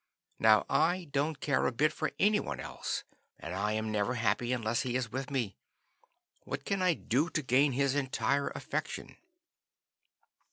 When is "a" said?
1.67-1.71